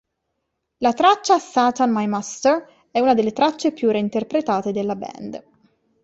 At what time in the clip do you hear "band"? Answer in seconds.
4.95-5.43